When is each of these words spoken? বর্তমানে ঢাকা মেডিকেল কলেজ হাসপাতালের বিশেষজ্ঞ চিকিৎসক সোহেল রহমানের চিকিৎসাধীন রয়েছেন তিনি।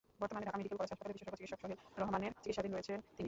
বর্তমানে 0.21 0.45
ঢাকা 0.47 0.59
মেডিকেল 0.59 0.77
কলেজ 0.79 0.91
হাসপাতালের 0.93 1.15
বিশেষজ্ঞ 1.15 1.35
চিকিৎসক 1.39 1.59
সোহেল 1.61 1.77
রহমানের 2.01 2.33
চিকিৎসাধীন 2.43 2.73
রয়েছেন 2.73 2.99
তিনি। 3.01 3.19